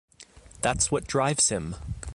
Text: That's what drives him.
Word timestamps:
That's 0.63 0.89
what 0.91 1.05
drives 1.05 1.49
him. 1.49 1.75